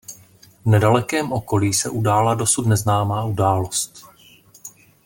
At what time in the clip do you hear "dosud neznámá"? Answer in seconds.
2.35-3.25